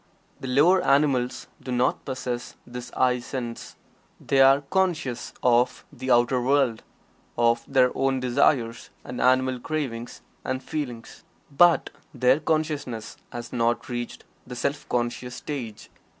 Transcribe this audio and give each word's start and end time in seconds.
The 0.39 0.47
lower 0.47 0.81
animals 0.81 1.45
do 1.61 1.71
not 1.71 2.05
possess 2.05 2.55
this 2.65 2.91
"I" 2.97 3.19
sense. 3.19 3.75
They 4.19 4.41
are 4.41 4.61
conscious 4.61 5.31
of 5.43 5.85
the 5.93 6.09
outer 6.09 6.41
world; 6.41 6.81
of 7.37 7.63
their 7.71 7.95
own 7.95 8.19
desires 8.19 8.89
and 9.03 9.21
animal 9.21 9.59
cravings 9.59 10.21
and 10.43 10.63
feelings. 10.63 11.23
But 11.55 11.91
their 12.15 12.39
consciousness 12.39 13.17
has 13.31 13.53
not 13.53 13.89
reached 13.89 14.23
the 14.47 14.55
Self 14.55 14.89
conscious 14.89 15.35
stage. 15.35 15.91